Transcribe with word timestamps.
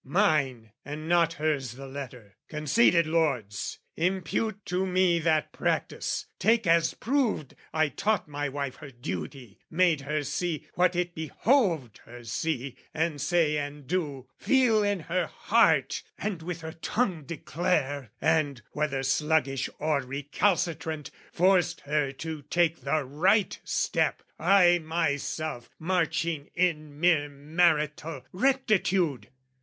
Mine 0.03 0.71
and 0.83 1.07
not 1.07 1.33
hers 1.33 1.73
the 1.73 1.85
letter, 1.85 2.35
conceded, 2.49 3.05
lords! 3.05 3.77
Impute 3.95 4.65
to 4.65 4.87
me 4.87 5.19
that 5.19 5.51
practice! 5.53 6.25
take 6.39 6.65
as 6.65 6.95
proved 6.95 7.53
I 7.71 7.89
taught 7.89 8.27
my 8.27 8.49
wife 8.49 8.77
her 8.77 8.89
duty, 8.89 9.59
made 9.69 10.01
her 10.01 10.23
see 10.23 10.67
What 10.73 10.95
it 10.95 11.13
behoved 11.13 11.99
her 11.99 12.23
see 12.23 12.77
and 12.95 13.21
say 13.21 13.59
and 13.59 13.85
do, 13.85 14.27
Feel 14.39 14.81
in 14.81 15.01
her 15.01 15.27
heart 15.27 16.01
and 16.17 16.41
with 16.41 16.61
her 16.61 16.73
tongue 16.73 17.23
declare, 17.23 18.09
And, 18.19 18.59
whether 18.71 19.03
sluggish 19.03 19.69
or 19.77 20.01
recalcitrant, 20.01 21.11
Forced 21.31 21.81
her 21.81 22.11
to 22.13 22.41
take 22.41 22.81
the 22.81 23.03
right 23.05 23.59
step, 23.63 24.23
I 24.39 24.79
myself 24.79 25.69
Marching 25.77 26.49
in 26.55 26.99
mere 26.99 27.29
marital 27.29 28.25
rectitude! 28.31 29.27